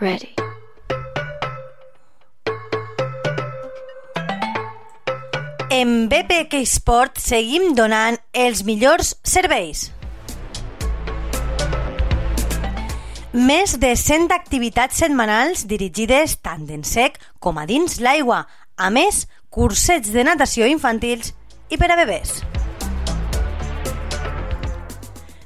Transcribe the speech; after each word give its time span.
Ready. 0.00 0.34
En 5.70 6.08
BPK 6.08 6.60
Sport 6.66 7.18
seguim 7.18 7.72
donant 7.74 8.14
els 8.32 8.62
millors 8.62 9.16
serveis. 9.26 9.88
Més 13.34 13.74
de 13.82 13.90
100 13.98 14.30
activitats 14.34 15.02
setmanals 15.02 15.66
dirigides 15.66 16.38
tant 16.46 16.70
en 16.70 16.86
sec 16.86 17.18
com 17.42 17.58
a 17.58 17.66
dins 17.66 17.98
l'aigua. 17.98 18.44
A 18.78 18.92
més, 18.94 19.26
cursets 19.50 20.14
de 20.14 20.22
natació 20.24 20.70
infantils 20.70 21.34
i 21.74 21.76
per 21.76 21.90
a 21.90 21.98
bebès. 21.98 22.38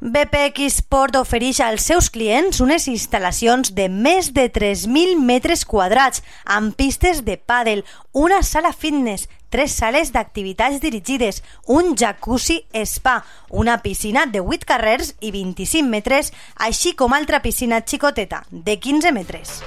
BPX 0.00 0.76
Sport 0.78 1.16
ofereix 1.18 1.58
als 1.58 1.88
seus 1.88 2.06
clients 2.14 2.60
unes 2.62 2.84
instal·lacions 2.86 3.72
de 3.74 3.88
més 3.90 4.28
de 4.30 4.44
3.000 4.46 5.18
metres 5.18 5.64
quadrats 5.66 6.22
amb 6.46 6.76
pistes 6.78 7.24
de 7.26 7.34
pàdel, 7.34 7.82
una 8.14 8.44
sala 8.46 8.70
fitness, 8.70 9.26
tres 9.50 9.74
sales 9.74 10.12
d'activitats 10.14 10.78
dirigides, 10.78 11.42
un 11.66 11.96
jacuzzi 11.98 12.60
spa, 12.86 13.24
una 13.50 13.80
piscina 13.82 14.26
de 14.26 14.38
8 14.38 14.70
carrers 14.70 15.16
i 15.18 15.32
25 15.34 15.90
metres, 15.90 16.30
així 16.54 16.94
com 16.94 17.12
altra 17.12 17.42
piscina 17.42 17.82
xicoteta 17.82 18.44
de 18.52 18.78
15 18.78 19.12
metres. 19.12 19.58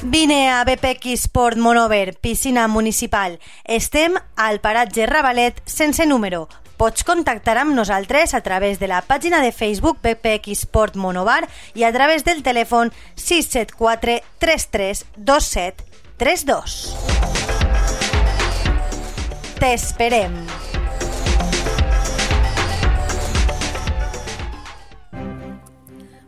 Vine 0.00 0.48
a 0.48 0.62
BPX 0.64 1.26
Sport 1.26 1.58
Monover, 1.58 2.16
piscina 2.22 2.68
municipal. 2.68 3.40
Estem 3.64 4.14
al 4.36 4.60
paratge 4.62 5.10
Ravalet 5.10 5.60
sense 5.66 6.06
número. 6.06 6.46
Pots 6.80 7.04
contactar 7.04 7.58
amb 7.60 7.74
nosaltres 7.76 8.32
a 8.32 8.38
través 8.40 8.78
de 8.80 8.88
la 8.88 9.02
pàgina 9.04 9.42
de 9.44 9.50
Facebook 9.52 9.98
BPX 10.00 10.62
Sport 10.64 10.94
Monovar 10.96 11.42
i 11.76 11.84
a 11.84 11.90
través 11.92 12.24
del 12.24 12.40
telèfon 12.40 12.88
674 13.20 14.14
33 14.40 15.04
27 15.18 15.84
32. 16.16 16.78
T'esperem! 19.60 20.40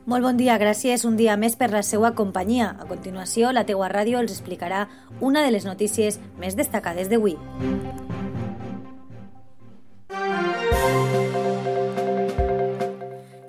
Molt 0.05 0.27
bon 0.29 0.37
dia, 0.37 0.59
gràcies 0.61 1.07
un 1.09 1.17
dia 1.17 1.39
més 1.41 1.57
per 1.57 1.71
la 1.73 1.81
seva 1.81 2.13
companyia. 2.13 2.75
A 2.77 2.85
continuació, 2.85 3.57
la 3.57 3.65
teua 3.65 3.89
ràdio 3.89 4.21
els 4.21 4.37
explicarà 4.37 4.85
una 5.25 5.41
de 5.47 5.57
les 5.57 5.65
notícies 5.65 6.21
més 6.37 6.61
destacades 6.61 7.09
d'avui. 7.09 7.39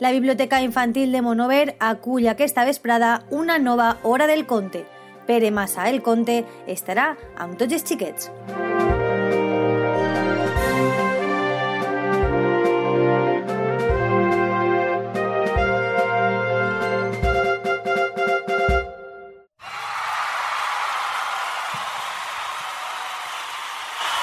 La 0.03 0.11
Biblioteca 0.11 0.61
Infantil 0.61 1.13
de 1.13 1.21
Monover 1.21 1.77
acull 1.79 2.25
aquesta 2.27 2.65
vesprada 2.67 3.23
una 3.29 3.55
nova 3.57 3.99
Hora 4.03 4.27
del 4.27 4.45
Conte. 4.45 4.81
Pere 5.25 5.49
Massa, 5.49 5.85
el 5.87 6.01
conte, 6.03 6.43
estarà 6.67 7.05
amb 7.37 7.55
tots 7.55 7.71
els. 7.71 8.27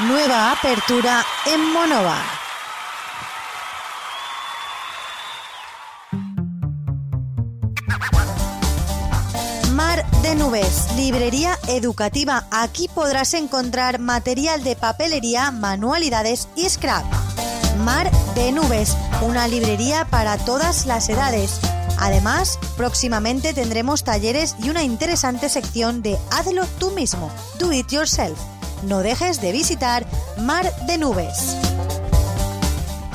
Nueva 0.05 0.53
apertura 0.53 1.23
en 1.47 1.67
Monovar. 1.73 2.40
De 10.23 10.35
Nubes, 10.35 10.89
librería 10.97 11.59
educativa. 11.69 12.47
Aquí 12.51 12.89
podrás 12.95 13.35
encontrar 13.35 13.99
material 13.99 14.65
de 14.65 14.77
papelería, 14.77 15.51
manualidades 15.51 16.49
y 16.57 16.69
scrap. 16.69 17.05
Mar 17.85 18.11
de 18.35 18.53
Nubes, 18.53 18.97
una 19.23 19.49
librería 19.49 20.07
para 20.07 20.37
todas 20.39 20.87
las 20.87 21.09
edades. 21.09 21.61
Además, 21.99 22.59
próximamente 22.77 23.55
tendremos 23.55 24.05
talleres 24.05 24.57
y 24.63 24.71
una 24.71 24.83
interesante 24.83 25.49
sección 25.49 26.03
de 26.03 26.19
Hazlo 26.31 26.67
tú 26.79 26.91
mismo, 26.91 27.31
Do 27.59 27.73
It 27.73 27.89
Yourself. 27.89 28.39
No 28.83 29.01
dejes 29.01 29.41
de 29.41 29.53
visitar 29.53 30.07
Mar 30.39 30.71
de 30.87 30.99
Nubes. 30.99 31.57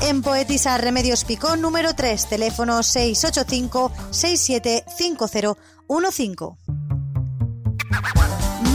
En 0.02 0.22
Poetisa 0.22 0.76
Remedios 0.78 1.24
Picón 1.24 1.60
número 1.60 1.94
3, 1.94 2.26
teléfono 2.26 2.82
685 2.82 3.92
675015. 4.10 6.75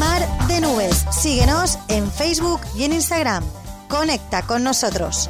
Mar 0.01 0.47
de 0.47 0.62
Nubes. 0.62 1.06
Síguenos 1.12 1.78
en 1.88 2.12
Facebook 2.12 2.59
y 2.75 2.85
en 2.85 2.94
Instagram. 2.94 3.44
Conecta 3.88 4.41
con 4.41 4.63
nosotros. 4.63 5.29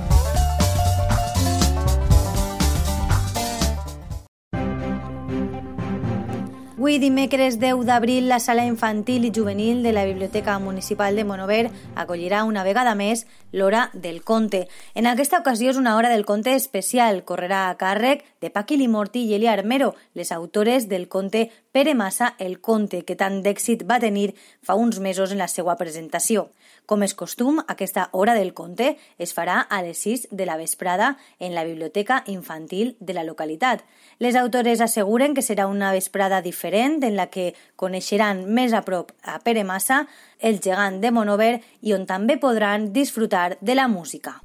Avui, 6.82 6.98
dimecres 6.98 7.60
10 7.60 7.84
d'abril, 7.86 8.26
la 8.26 8.40
sala 8.42 8.64
infantil 8.66 9.28
i 9.28 9.30
juvenil 9.30 9.84
de 9.84 9.92
la 9.94 10.02
Biblioteca 10.04 10.58
Municipal 10.58 11.16
de 11.16 11.24
Monover 11.24 11.70
acollirà 11.94 12.40
una 12.44 12.64
vegada 12.66 12.96
més 12.96 13.28
l'Hora 13.52 13.92
del 13.94 14.24
Conte. 14.24 14.64
En 14.96 15.06
aquesta 15.06 15.44
ocasió 15.44 15.70
és 15.70 15.78
una 15.78 15.94
hora 15.96 16.10
del 16.10 16.26
conte 16.26 16.56
especial. 16.58 17.22
Correrà 17.22 17.68
a 17.70 17.78
càrrec 17.78 18.26
de 18.42 18.50
Paqui 18.50 18.80
Limorti 18.82 19.28
i 19.28 19.36
Elia 19.38 19.54
Armero, 19.54 19.94
les 20.16 20.32
autores 20.32 20.90
del 20.90 21.06
conte 21.08 21.52
Pere 21.72 21.94
Massa, 21.94 22.34
el 22.40 22.58
conte, 22.62 23.04
que 23.06 23.14
tant 23.16 23.44
d'èxit 23.46 23.86
va 23.86 24.02
tenir 24.02 24.32
fa 24.66 24.74
uns 24.74 24.98
mesos 24.98 25.30
en 25.30 25.38
la 25.38 25.52
seva 25.54 25.78
presentació. 25.78 26.50
Com 26.92 27.06
és 27.06 27.14
costum, 27.16 27.62
aquesta 27.72 28.10
hora 28.12 28.34
del 28.36 28.50
conte 28.52 28.98
es 29.16 29.32
farà 29.32 29.62
a 29.64 29.78
les 29.80 30.02
6 30.04 30.26
de 30.36 30.44
la 30.44 30.58
vesprada 30.60 31.14
en 31.40 31.54
la 31.56 31.64
biblioteca 31.64 32.18
infantil 32.28 32.98
de 33.00 33.14
la 33.16 33.24
localitat. 33.24 33.86
Les 34.20 34.36
autores 34.36 34.82
asseguren 34.84 35.32
que 35.32 35.40
serà 35.40 35.70
una 35.72 35.94
vesprada 35.96 36.42
diferent 36.44 37.00
en 37.08 37.16
la 37.16 37.30
que 37.32 37.54
coneixeran 37.80 38.44
més 38.52 38.76
a 38.76 38.82
prop 38.84 39.14
a 39.24 39.38
Pere 39.40 39.64
Massa, 39.64 40.02
el 40.40 40.60
gegant 40.60 41.00
de 41.00 41.14
Monover, 41.16 41.62
i 41.80 41.96
on 41.96 42.04
també 42.04 42.36
podran 42.36 42.92
disfrutar 42.92 43.56
de 43.62 43.76
la 43.80 43.88
música. 43.88 44.42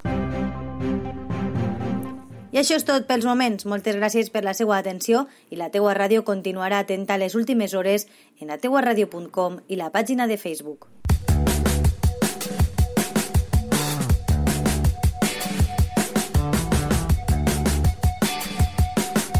I 2.55 2.63
això 2.63 2.79
és 2.79 2.87
tot 2.87 3.11
pels 3.11 3.27
moments. 3.27 3.67
Moltes 3.67 3.99
gràcies 3.99 4.31
per 4.31 4.45
la 4.47 4.55
seva 4.55 4.79
atenció 4.79 5.27
i 5.51 5.59
la 5.59 5.73
teua 5.75 5.99
ràdio 5.99 6.23
continuarà 6.23 6.79
atenta 6.87 7.19
a 7.19 7.19
les 7.19 7.35
últimes 7.35 7.75
hores 7.75 8.07
en 8.39 8.55
lateuaradio.com 8.55 9.65
i 9.67 9.83
la 9.83 9.91
pàgina 9.91 10.31
de 10.31 10.39
Facebook. 10.39 10.87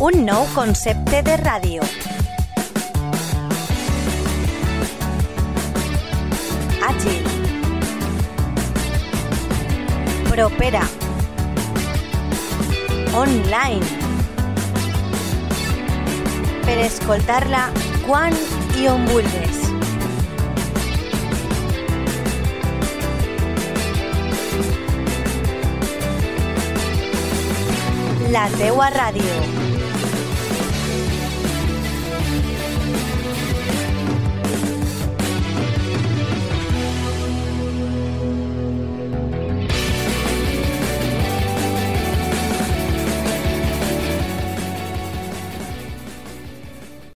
Un 0.07 0.21
nou 0.23 0.45
concepte 0.55 1.19
de 1.27 1.33
ràdio. 1.41 1.83
Àgil. 6.89 7.25
Propera. 10.29 10.85
Online. 13.19 13.83
Per 16.69 16.79
escoltar-la 16.87 17.67
quan 18.07 18.39
i. 18.79 19.67
La 28.31 28.47
teua 28.55 28.93
ràdio. 29.01 29.66